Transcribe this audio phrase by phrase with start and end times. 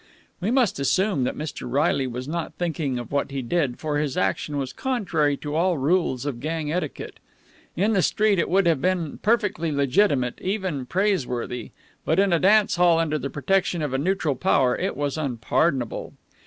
[0.39, 1.71] We must assume that Mr.
[1.71, 5.77] Reilly was not thinking of what he did, for his action was contrary to all
[5.77, 7.19] rules of gang etiquette.
[7.75, 11.69] In the street it would have been perfectly legitimate, even praiseworthy,
[12.03, 16.13] but in a dance hall under the protection of a neutral power it was unpardonable.